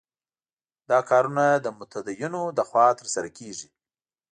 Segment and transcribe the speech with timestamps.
[0.89, 3.69] دا کارونه د متدینو له خوا ترسره کېږي.